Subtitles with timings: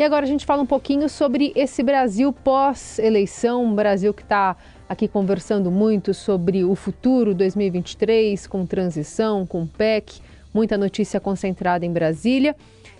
[0.00, 4.56] E agora a gente fala um pouquinho sobre esse Brasil pós-eleição, um Brasil que está
[4.88, 10.22] aqui conversando muito sobre o futuro 2023, com transição, com PEC,
[10.54, 12.56] muita notícia concentrada em Brasília.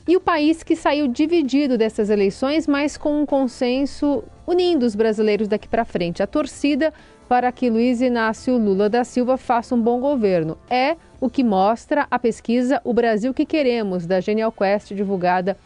[0.07, 5.49] E o país que saiu dividido dessas eleições, mas com um consenso unindo os brasileiros
[5.49, 6.23] daqui para frente.
[6.23, 6.93] A torcida
[7.27, 10.59] para que Luiz Inácio Lula da Silva faça um bom governo.
[10.69, 15.57] É o que mostra a pesquisa O Brasil que Queremos, da Genial Quest, divulgada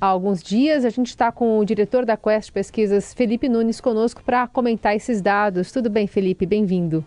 [0.00, 0.84] há alguns dias.
[0.84, 5.20] A gente está com o diretor da Quest Pesquisas, Felipe Nunes, conosco para comentar esses
[5.20, 5.70] dados.
[5.70, 6.46] Tudo bem, Felipe?
[6.46, 7.04] Bem-vindo.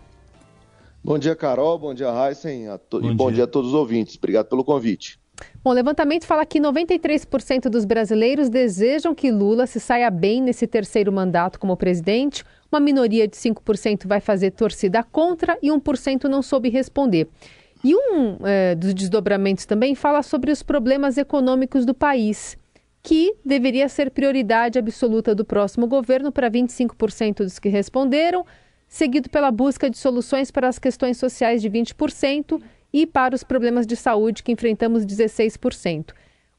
[1.02, 1.78] Bom dia, Carol.
[1.78, 2.66] Bom dia, Heisen.
[2.90, 3.34] Bom e bom dia.
[3.34, 4.16] dia a todos os ouvintes.
[4.16, 5.18] Obrigado pelo convite.
[5.62, 10.66] Bom, o levantamento fala que 93% dos brasileiros desejam que Lula se saia bem nesse
[10.66, 12.44] terceiro mandato como presidente.
[12.70, 17.28] Uma minoria de 5% vai fazer torcida contra e 1% não soube responder.
[17.82, 22.56] E um é, dos desdobramentos também fala sobre os problemas econômicos do país,
[23.04, 28.46] que deveria ser prioridade absoluta do próximo governo para 25% dos que responderam,
[28.88, 33.86] seguido pela busca de soluções para as questões sociais de 20% e para os problemas
[33.86, 36.14] de saúde que enfrentamos 16%.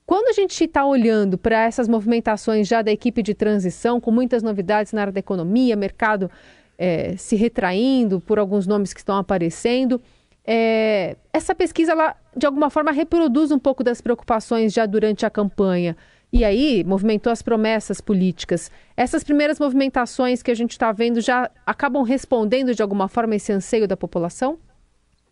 [0.05, 4.43] Quando a gente está olhando para essas movimentações já da equipe de transição, com muitas
[4.43, 6.29] novidades na área da economia, mercado
[6.77, 9.99] é, se retraindo por alguns nomes que estão aparecendo,
[10.45, 15.29] é, essa pesquisa, ela, de alguma forma, reproduz um pouco das preocupações já durante a
[15.31, 15.97] campanha.
[16.31, 18.69] E aí, movimentou as promessas políticas.
[18.97, 23.51] Essas primeiras movimentações que a gente está vendo já acabam respondendo de alguma forma esse
[23.51, 24.59] anseio da população?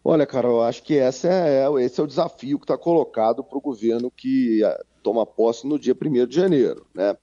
[0.03, 3.61] Olha, Carol, acho que é, é esse é o desafio que está colocado para o
[3.61, 6.85] governo que é, toma posse no dia 1 de janeiro.
[6.93, 7.15] Né?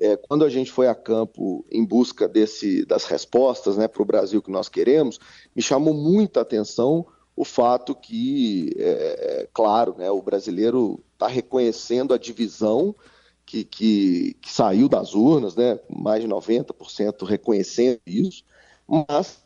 [0.00, 4.06] É, quando a gente foi a campo em busca desse, das respostas né, para o
[4.06, 5.18] Brasil que nós queremos,
[5.54, 7.06] me chamou muita atenção
[7.36, 12.94] o fato que, é, é claro, né, o brasileiro está reconhecendo a divisão
[13.44, 18.44] que, que, que, saiu das urnas, né, mais de 90% reconhecendo isso,
[18.86, 19.42] mas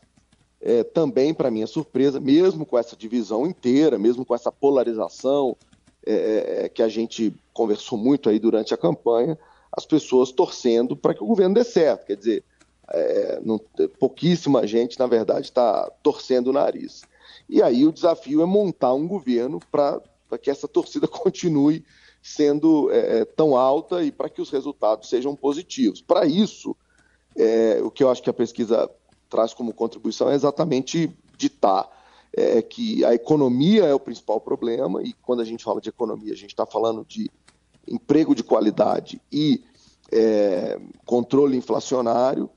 [0.61, 5.57] é, também, para minha surpresa, mesmo com essa divisão inteira, mesmo com essa polarização
[6.05, 9.37] é, é, é, que a gente conversou muito aí durante a campanha,
[9.71, 12.05] as pessoas torcendo para que o governo dê certo.
[12.05, 12.43] Quer dizer,
[12.89, 13.59] é, não,
[13.99, 17.01] pouquíssima gente, na verdade, está torcendo o nariz.
[17.49, 20.01] E aí o desafio é montar um governo para
[20.37, 21.83] que essa torcida continue
[22.21, 26.01] sendo é, é, tão alta e para que os resultados sejam positivos.
[26.01, 26.75] Para isso,
[27.35, 28.89] é, o que eu acho que a pesquisa
[29.29, 31.89] traz como contribuição é exatamente ditar
[32.35, 36.33] é, que a economia é o principal problema, e quando a gente fala de economia,
[36.33, 37.29] a gente está falando de
[37.87, 39.63] emprego de qualidade e
[40.11, 42.49] é, controle inflacionário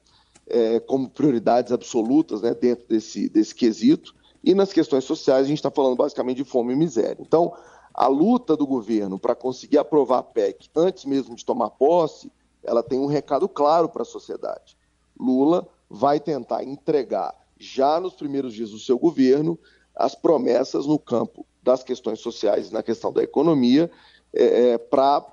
[0.46, 4.14] é, como prioridades absolutas né, dentro desse, desse quesito.
[4.42, 7.16] E nas questões sociais, a gente está falando basicamente de fome e miséria.
[7.20, 7.52] Então,
[7.92, 12.30] a luta do governo para conseguir aprovar a PEC antes mesmo de tomar posse,
[12.62, 14.76] ela tem um recado claro para a sociedade.
[15.18, 19.58] Lula vai tentar entregar, já nos primeiros dias do seu governo,
[19.94, 23.90] as promessas no campo das questões sociais e na questão da economia,
[24.34, 25.24] é, é para,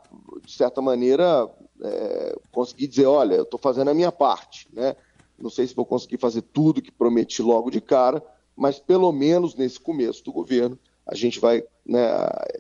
[0.46, 1.50] de certa maneira,
[1.84, 4.70] é, conseguir dizer: olha, eu estou fazendo a minha parte.
[4.72, 4.96] Né?
[5.38, 8.24] Não sei se vou conseguir fazer tudo que prometi logo de cara,
[8.56, 12.08] mas pelo menos nesse começo do governo, a gente vai, né,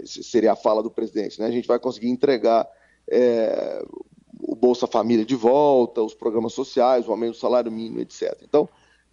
[0.05, 2.67] seria a fala do presidente, né, a gente vai conseguir entregar
[3.09, 3.83] é,
[4.39, 8.37] o Bolsa Família de volta, os programas sociais, o aumento do salário mínimo, etc.
[8.43, 8.67] Então,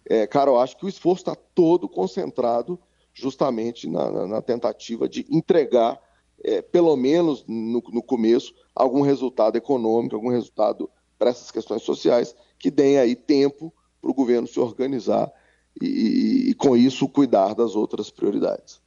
[0.05, 2.79] é, cara, eu acho que o esforço está todo concentrado
[3.13, 6.01] justamente na, na, na tentativa de entregar,
[6.43, 12.35] é, pelo menos no, no, começo, algum resultado econômico, algum resultado para essas questões sociais,
[12.57, 15.31] que deem aí tempo para o governo se organizar
[15.79, 18.81] e, e, com isso, cuidar das outras prioridades.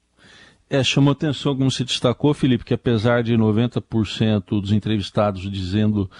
[0.69, 6.11] É, chamou atenção, como se destacou, Felipe, que apesar de 90% dos entrevistados dizendo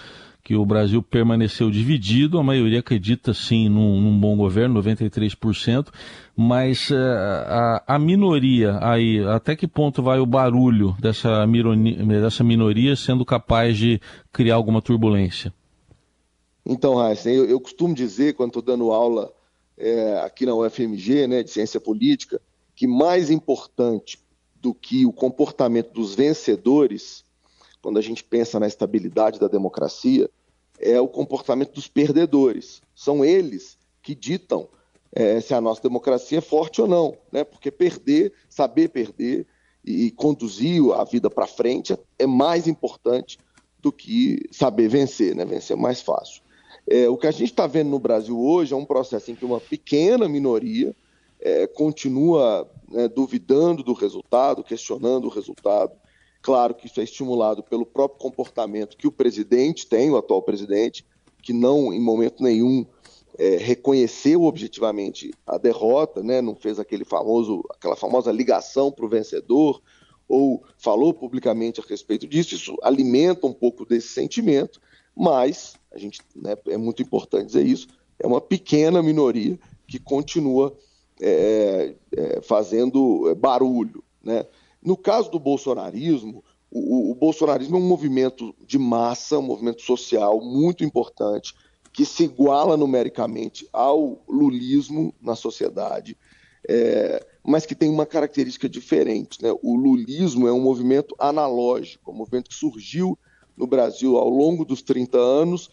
[0.45, 5.87] que o Brasil permaneceu dividido, a maioria acredita sim num, num bom governo, 93%,
[6.37, 12.43] mas uh, a, a, minoria aí, até que ponto vai o barulho dessa, mironia, dessa
[12.43, 13.99] minoria sendo capaz de
[14.31, 15.51] criar alguma turbulência?
[16.63, 19.31] Então, Raíssa, eu, eu costumo dizer, quando estou dando aula
[19.77, 22.41] é, aqui na UFMG, né, de ciência política,
[22.75, 24.19] que mais importante
[24.55, 27.23] do que o comportamento dos vencedores,
[27.81, 30.29] quando a gente pensa na estabilidade da democracia,
[30.79, 32.81] é o comportamento dos perdedores.
[32.93, 34.67] São eles que ditam
[35.11, 37.43] é, se a nossa democracia é forte ou não, né?
[37.43, 39.47] Porque perder, saber perder
[39.83, 43.37] e conduzir a vida para frente é mais importante
[43.79, 45.45] do que saber vencer, né?
[45.45, 46.41] Vencer é mais fácil.
[46.87, 49.45] É, o que a gente está vendo no Brasil hoje é um processo em que
[49.45, 50.95] uma pequena minoria
[51.39, 55.93] é, continua né, duvidando do resultado, questionando o resultado,
[56.45, 61.03] Claro que isso é estimulado pelo próprio comportamento que o presidente tem, o atual presidente,
[61.41, 62.85] que não, em momento nenhum,
[63.35, 66.43] é, reconheceu objetivamente a derrota, né?
[66.43, 69.81] não fez aquele famoso, aquela famosa ligação para o vencedor,
[70.27, 72.53] ou falou publicamente a respeito disso.
[72.53, 74.79] Isso alimenta um pouco desse sentimento,
[75.15, 77.87] mas a gente né, é muito importante dizer isso.
[78.19, 79.57] É uma pequena minoria
[79.87, 80.75] que continua
[81.21, 84.45] é, é, fazendo barulho, né?
[84.81, 90.39] No caso do bolsonarismo, o, o, bolsonarismo é um movimento de massa, um movimento social
[90.41, 91.55] muito importante,
[91.91, 96.17] que se iguala numericamente ao lulismo na sociedade,
[96.67, 99.41] é, mas que tem uma característica diferente.
[99.41, 99.51] Né?
[99.63, 103.17] O lulismo é um movimento analógico, um movimento que surgiu
[103.55, 105.69] no Brasil ao longo dos 30 anos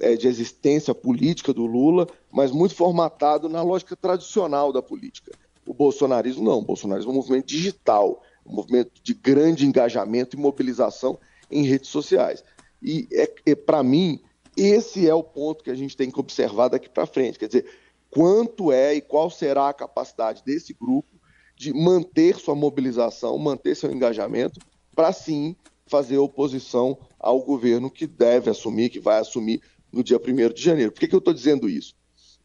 [0.00, 5.32] é, de existência política do Lula, mas muito formatado na lógica tradicional da política.
[5.66, 10.40] O bolsonarismo não, o bolsonarismo é um movimento digital, um movimento de grande engajamento e
[10.40, 11.18] mobilização
[11.50, 12.42] em redes sociais.
[12.82, 14.20] E, é, é para mim,
[14.56, 17.38] esse é o ponto que a gente tem que observar daqui para frente.
[17.38, 17.66] Quer dizer,
[18.10, 21.08] quanto é e qual será a capacidade desse grupo
[21.56, 24.60] de manter sua mobilização, manter seu engajamento,
[24.94, 29.60] para sim fazer oposição ao governo que deve assumir, que vai assumir
[29.92, 30.92] no dia 1 de janeiro.
[30.92, 31.94] Por que, que eu estou dizendo isso?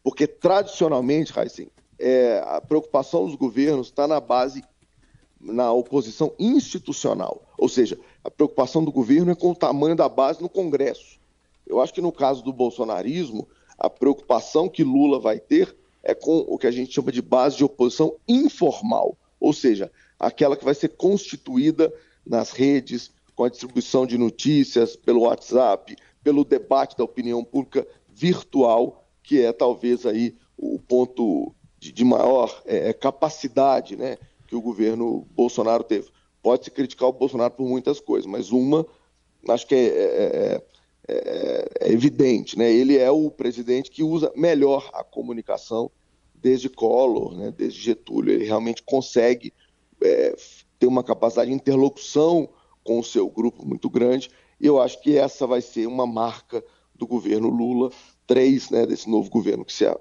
[0.02, 4.62] Porque, tradicionalmente, Raíssen, é, a preocupação dos governos está na base
[5.40, 7.42] na oposição institucional.
[7.58, 11.20] Ou seja, a preocupação do governo é com o tamanho da base no Congresso.
[11.66, 13.46] Eu acho que no caso do bolsonarismo,
[13.78, 17.56] a preocupação que Lula vai ter é com o que a gente chama de base
[17.56, 21.92] de oposição informal, ou seja, aquela que vai ser constituída
[22.26, 29.06] nas redes, com a distribuição de notícias pelo WhatsApp, pelo debate da opinião pública virtual,
[29.22, 34.16] que é talvez aí o ponto de, de maior é, capacidade, né,
[34.46, 36.08] que o governo Bolsonaro teve.
[36.42, 38.86] Pode-se criticar o Bolsonaro por muitas coisas, mas uma
[39.48, 40.62] acho que é, é,
[41.08, 42.58] é, é, evidente.
[42.58, 42.72] Né?
[42.72, 45.90] Ele é o presidente que usa melhor a comunicação
[46.34, 47.52] desde Collor, né?
[47.56, 48.32] desde Getúlio.
[48.32, 49.52] Ele realmente consegue
[50.78, 52.48] ter uma capacidade de interlocução
[52.84, 54.30] com o seu grupo muito grande.
[54.60, 56.62] E eu acho que essa vai ser uma marca
[56.94, 57.90] do governo Lula,
[58.26, 59.98] três né, desse novo governo que se, a,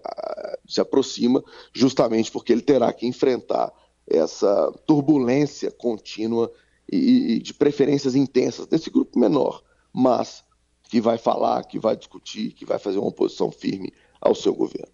[0.68, 1.44] se aproxima,
[1.74, 3.74] justamente porque ele terá que enfrentar
[4.08, 6.52] essa turbulência contínua
[6.92, 10.44] e, e de preferências intensas desse grupo menor, mas
[10.84, 13.92] que vai falar, que vai discutir, que vai fazer uma oposição firme
[14.22, 14.92] ao seu governo.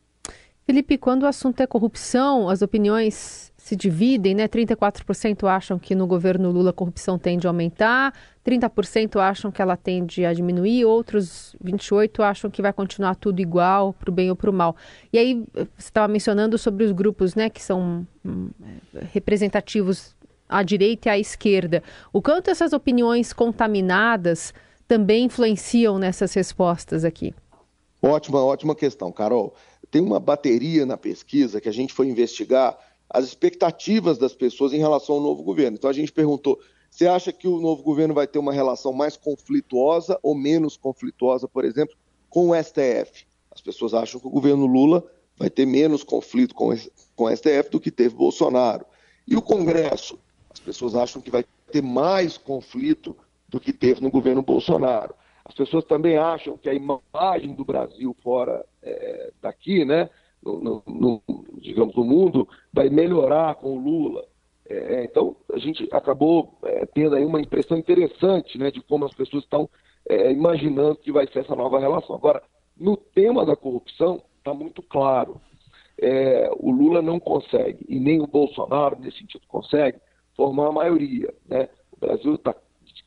[0.65, 4.47] Felipe, quando o assunto é corrupção, as opiniões se dividem, né?
[4.47, 8.13] 34% acham que no governo Lula a corrupção tende a aumentar,
[8.43, 13.91] 30% acham que ela tende a diminuir, outros 28% acham que vai continuar tudo igual,
[13.93, 14.77] para o bem ou para o mal.
[15.11, 18.49] E aí, você estava mencionando sobre os grupos, né, que são hum,
[19.11, 20.15] representativos
[20.47, 21.83] à direita e à esquerda.
[22.13, 24.53] O quanto essas opiniões contaminadas
[24.87, 27.35] também influenciam nessas respostas aqui?
[28.01, 29.53] Ótima, ótima questão, Carol.
[29.91, 32.77] Tem uma bateria na pesquisa que a gente foi investigar
[33.09, 35.77] as expectativas das pessoas em relação ao novo governo.
[35.77, 36.59] Então a gente perguntou:
[36.89, 41.47] você acha que o novo governo vai ter uma relação mais conflituosa ou menos conflituosa,
[41.47, 41.95] por exemplo,
[42.29, 43.25] com o STF?
[43.51, 45.03] As pessoas acham que o governo Lula
[45.37, 46.69] vai ter menos conflito com,
[47.15, 48.85] com o STF do que teve Bolsonaro.
[49.27, 50.19] E o Congresso?
[50.49, 53.15] As pessoas acham que vai ter mais conflito
[53.47, 55.15] do que teve no governo Bolsonaro.
[55.45, 60.09] As pessoas também acham que a imagem do Brasil fora é, daqui, né,
[60.43, 61.21] no, no,
[61.57, 64.25] digamos, no mundo, vai melhorar com o Lula.
[64.67, 69.13] É, então, a gente acabou é, tendo aí uma impressão interessante né, de como as
[69.13, 69.69] pessoas estão
[70.07, 72.15] é, imaginando que vai ser essa nova relação.
[72.15, 72.41] Agora,
[72.77, 75.41] no tema da corrupção, está muito claro.
[76.01, 79.99] É, o Lula não consegue, e nem o Bolsonaro, nesse sentido, consegue
[80.35, 81.33] formar a maioria.
[81.47, 81.67] Né?
[81.91, 82.55] O Brasil está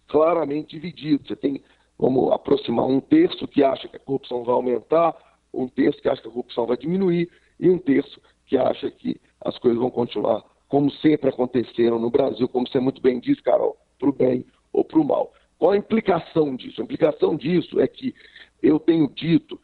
[0.08, 1.26] claramente dividido.
[1.26, 1.62] Você tem
[1.96, 5.16] como aproximar um terço que acha que a corrupção vai aumentar,
[5.52, 9.20] um terço que acha que a corrupção vai diminuir e um terço que acha que
[9.40, 13.76] as coisas vão continuar como sempre aconteceram no Brasil, como você muito bem disse, Carol,
[13.98, 14.42] para o bem
[14.72, 15.30] ou para o mal.
[15.58, 16.80] Qual a implicação disso?
[16.80, 18.14] A implicação disso é que
[18.62, 19.60] eu tenho dito,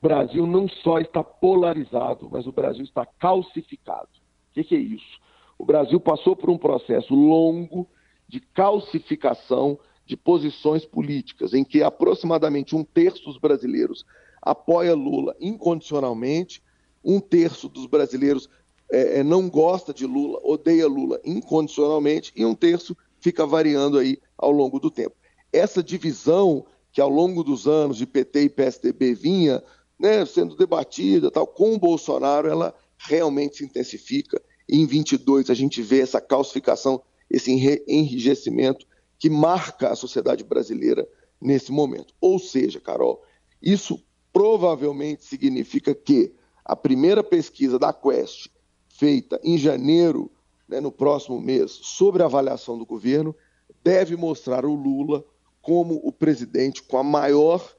[0.00, 4.08] o Brasil não só está polarizado, mas o Brasil está calcificado.
[4.50, 5.20] O que, que é isso?
[5.58, 7.88] O Brasil passou por um processo longo
[8.28, 14.04] de calcificação de posições políticas, em que aproximadamente um terço dos brasileiros
[14.42, 16.60] apoia Lula incondicionalmente,
[17.04, 18.50] um terço dos brasileiros
[18.90, 24.18] é, é, não gosta de Lula, odeia Lula incondicionalmente, e um terço fica variando aí
[24.36, 25.14] ao longo do tempo.
[25.52, 29.62] Essa divisão que ao longo dos anos de PT e PSDB vinha
[29.96, 34.42] né, sendo debatida tal, com o Bolsonaro, ela realmente se intensifica.
[34.68, 37.00] Em 22 a gente vê essa calcificação
[37.30, 37.52] esse
[37.86, 38.89] enrijecimento
[39.20, 41.06] que marca a sociedade brasileira
[41.38, 42.14] nesse momento.
[42.18, 43.22] Ou seja, Carol,
[43.60, 46.34] isso provavelmente significa que
[46.64, 48.48] a primeira pesquisa da Quest,
[48.88, 50.32] feita em janeiro,
[50.66, 53.36] né, no próximo mês, sobre a avaliação do governo,
[53.84, 55.22] deve mostrar o Lula
[55.60, 57.76] como o presidente com a maior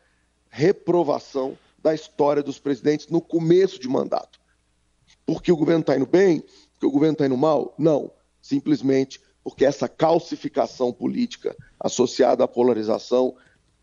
[0.48, 4.39] reprovação da história dos presidentes no começo de mandato.
[5.25, 6.43] Porque o governo está indo bem?
[6.74, 7.74] Porque o governo está indo mal?
[7.79, 8.12] Não.
[8.41, 13.36] Simplesmente porque essa calcificação política associada à polarização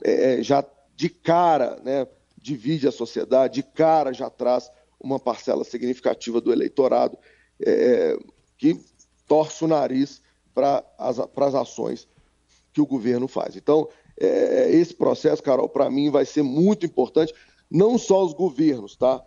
[0.02, 5.64] é, é, já de cara né, divide a sociedade, de cara já traz uma parcela
[5.64, 7.18] significativa do eleitorado
[7.64, 8.16] é,
[8.56, 8.80] que
[9.26, 10.22] torce o nariz
[10.54, 11.18] para as,
[11.54, 12.08] ações
[12.72, 13.56] que o governo faz.
[13.56, 13.88] Então,
[14.18, 17.32] é, esse processo, Carol, para mim vai ser muito importante,
[17.70, 19.22] não só os governos, tá?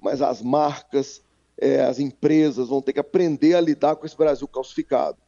[0.00, 1.22] Mas as marcas,
[1.56, 5.21] é, as empresas vão ter que aprender a lidar com esse Brasil calcificado.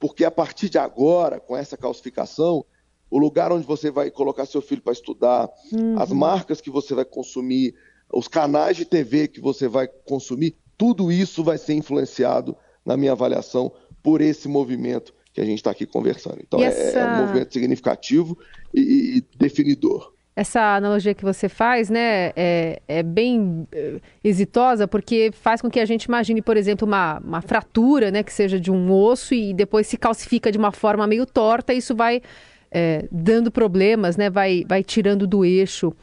[0.00, 2.64] Porque a partir de agora, com essa calcificação,
[3.10, 6.00] o lugar onde você vai colocar seu filho para estudar, uhum.
[6.00, 7.74] as marcas que você vai consumir,
[8.12, 13.12] os canais de TV que você vai consumir, tudo isso vai ser influenciado, na minha
[13.12, 13.70] avaliação,
[14.02, 16.38] por esse movimento que a gente está aqui conversando.
[16.40, 16.98] Então, essa...
[16.98, 18.38] é, é, um movimento significativo
[18.74, 20.14] e, e, definidor.
[20.34, 25.80] Essa analogia que você faz, né, é, é bem é, exitosa, porque faz com que
[25.80, 29.52] a gente imagine, por exemplo, uma, uma fratura, né, que seja de um osso e
[29.52, 32.22] depois se calcifica de uma forma meio torta, e isso vai
[32.70, 35.94] é, dando problemas, né, vai, vai tirando do eixo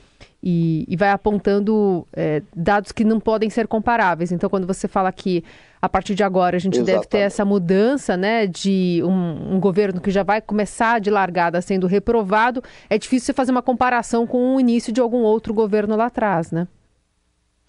[0.41, 4.31] e, e vai apontando é, dados que não podem ser comparáveis.
[4.31, 5.43] Então, quando você fala que
[5.81, 6.95] a partir de agora a gente Exatamente.
[6.95, 11.61] deve ter essa mudança, né, de um, um, governo que já vai começar de largada
[11.61, 15.95] sendo reprovado, é difícil você fazer uma comparação com o início de algum outro governo
[15.95, 16.67] lá atrás, né?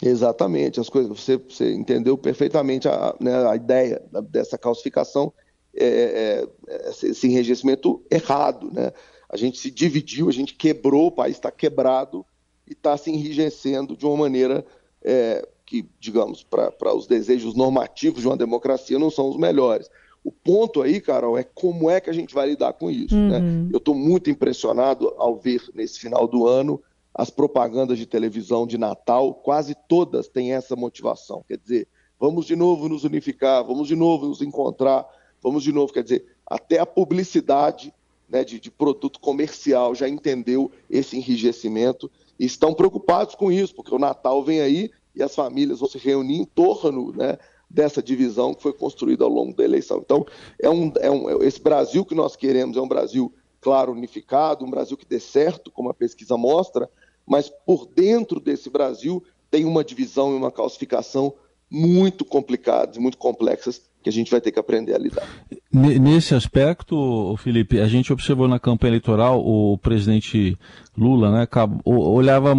[0.00, 4.00] Exatamente, as coisas você, você entendeu perfeitamente a, né, a ideia
[4.30, 5.32] dessa calcificação,
[5.80, 8.92] é, é, é, esse enrijecimento errado, né?
[9.28, 12.24] A gente se dividiu, a gente quebrou, o país está quebrado
[12.66, 14.64] e está se enrijecendo de uma maneira
[15.02, 19.90] é, que, digamos, para os desejos normativos de uma democracia não são os melhores.
[20.24, 23.14] O ponto aí, Carol, é como é que a gente vai lidar com isso.
[23.14, 23.38] Né?
[23.38, 23.64] Uhum.
[23.64, 23.70] Né?
[23.72, 26.82] Eu estou muito impressionado ao ver nesse final do ano
[27.14, 31.44] as propagandas de televisão de Natal, quase todas têm essa motivação.
[31.48, 35.04] Quer dizer, vamos de novo nos unificar, vamos de novo nos encontrar,
[35.48, 35.92] vamos de novo.
[35.92, 37.92] Quer dizer, até a publicidade
[38.28, 43.94] né, de, de produto comercial já entendeu esse enrijecimento e estão preocupados com isso, porque
[43.94, 47.38] o Natal vem aí e as famílias vão se reunir em torno né,
[47.68, 49.98] dessa divisão que foi construída ao longo da eleição.
[50.04, 50.26] Então,
[50.60, 54.70] é um, é um, esse Brasil que nós queremos é um Brasil, claro, unificado, um
[54.70, 56.88] Brasil que dê certo, como a pesquisa mostra,
[57.26, 61.34] mas por dentro desse Brasil tem uma divisão e uma calcificação
[61.70, 65.26] muito complicadas e muito complexas que a gente vai ter que aprender a lidar.
[65.70, 70.56] Nesse aspecto, Felipe, a gente observou na campanha eleitoral o presidente
[70.96, 71.46] Lula, né,
[71.84, 72.54] olhava,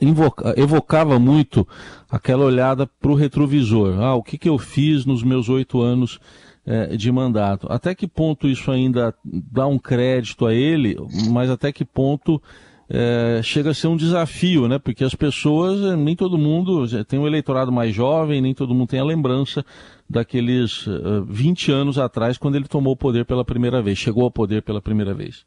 [0.00, 1.66] invoca, evocava muito
[2.10, 4.00] aquela olhada para o retrovisor.
[4.00, 6.18] Ah, o que, que eu fiz nos meus oito anos
[6.66, 7.68] é, de mandato?
[7.70, 10.96] Até que ponto isso ainda dá um crédito a ele,
[11.30, 12.42] mas até que ponto
[12.90, 14.78] é, chega a ser um desafio, né?
[14.78, 19.00] Porque as pessoas, nem todo mundo tem um eleitorado mais jovem, nem todo mundo tem
[19.00, 19.64] a lembrança
[20.08, 24.30] daqueles uh, 20 anos atrás, quando ele tomou o poder pela primeira vez, chegou ao
[24.30, 25.44] poder pela primeira vez.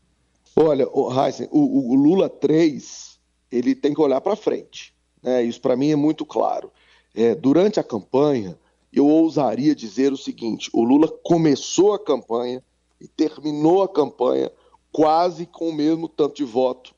[0.55, 3.17] Olha, o, Heisen, o, o Lula 3,
[3.51, 4.93] ele tem que olhar para frente.
[5.23, 5.43] Né?
[5.43, 6.71] Isso para mim é muito claro.
[7.15, 8.55] É, durante a campanha,
[8.93, 12.61] eu ousaria dizer o seguinte: o Lula começou a campanha
[12.99, 14.51] e terminou a campanha
[14.91, 16.93] quase com o mesmo tanto de voto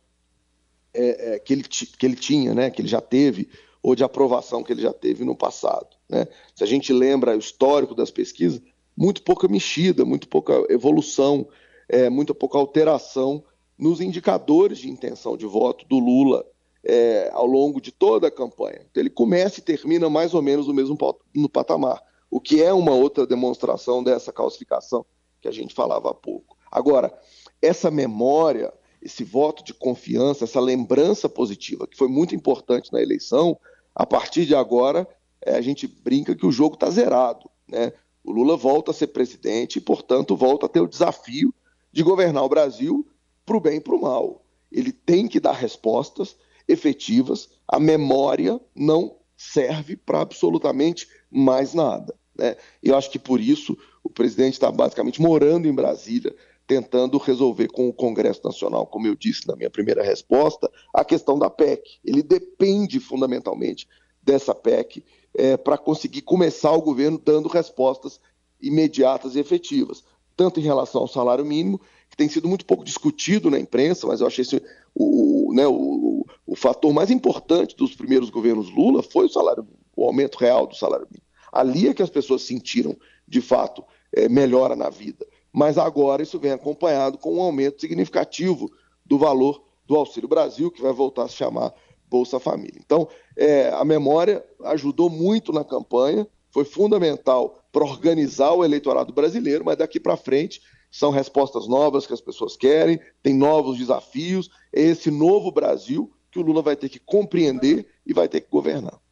[0.93, 3.49] é, é, que, ele, que ele tinha, né, que ele já teve,
[3.81, 5.87] ou de aprovação que ele já teve no passado.
[6.09, 6.27] Né?
[6.55, 8.61] Se a gente lembra o histórico das pesquisas,
[8.95, 11.47] muito pouca mexida, muito pouca evolução,
[11.89, 13.43] é, muito pouca alteração
[13.77, 16.45] nos indicadores de intenção de voto do Lula
[16.83, 18.85] é, ao longo de toda a campanha.
[18.89, 20.97] Então, ele começa e termina mais ou menos no mesmo
[21.33, 25.05] no patamar, o que é uma outra demonstração dessa calcificação
[25.41, 26.57] que a gente falava há pouco.
[26.71, 27.13] Agora,
[27.61, 28.73] essa memória
[29.03, 33.59] esse voto de confiança, essa lembrança positiva, que foi muito importante na eleição,
[33.93, 35.07] a partir de agora
[35.41, 37.49] é, a gente brinca que o jogo está zerado.
[37.67, 37.91] Né?
[38.23, 41.53] O Lula volta a ser presidente e, portanto, volta a ter o desafio
[41.91, 43.05] de governar o Brasil
[43.45, 44.45] para o bem e para o mal.
[44.71, 52.15] Ele tem que dar respostas efetivas, a memória não serve para absolutamente mais nada.
[52.33, 52.55] Né?
[52.81, 56.33] Eu acho que por isso o presidente está basicamente morando em Brasília,
[56.65, 61.37] tentando resolver com o Congresso Nacional, como eu disse na minha primeira resposta, a questão
[61.37, 61.99] da PEC.
[62.03, 63.87] Ele depende fundamentalmente
[64.21, 65.03] dessa PEC
[65.35, 68.19] é, para conseguir começar o governo dando respostas
[68.61, 70.03] imediatas e efetivas.
[70.35, 71.79] tanto em relação ao salário mínimo,
[72.09, 74.59] que tem sido muito pouco discutido na imprensa, mas eu achei esse,
[74.95, 80.03] o, né, o, o fator mais importante dos primeiros governos Lula foi o salário, o
[80.03, 81.27] aumento real do salário mínimo.
[81.51, 85.25] Ali é que as pessoas sentiram, de fato, é, melhora na vida.
[85.53, 88.71] Mas agora isso vem acompanhado com um aumento significativo
[89.05, 91.73] do valor do Auxílio Brasil, que vai voltar a se chamar
[92.09, 92.79] Bolsa Família.
[92.83, 93.07] Então,
[93.37, 99.77] é, a memória ajudou muito na campanha, foi fundamental para organizar o eleitorado brasileiro, mas
[99.77, 105.09] daqui para frente são respostas novas que as pessoas querem, tem novos desafios, é esse
[105.09, 109.02] novo Brasil que o Lula vai ter que compreender e vai ter que governar.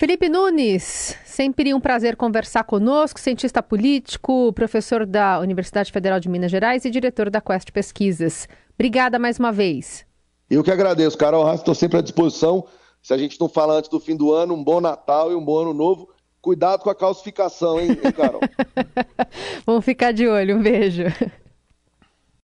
[0.00, 6.52] Felipe Nunes, sempre um prazer conversar conosco, cientista político, professor da Universidade Federal de Minas
[6.52, 8.46] Gerais e diretor da Quest Pesquisas.
[8.74, 10.06] Obrigada mais uma vez.
[10.48, 12.64] Eu que agradeço, Carol estou sempre à disposição.
[13.02, 15.44] Se a gente não fala antes do fim do ano, um bom Natal e um
[15.44, 16.08] bom ano novo.
[16.40, 18.40] Cuidado com a calcificação, hein Carol?
[19.66, 20.58] Vamos ficar de olho.
[20.58, 21.06] Um beijo.